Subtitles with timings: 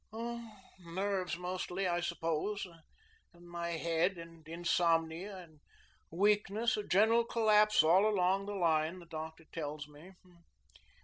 [0.11, 2.65] "Oh, nerves mostly, I suppose,
[3.33, 5.59] and my head, and insomnia, and
[6.09, 10.13] weakness, a general collapse all along the line, the doctor tells me.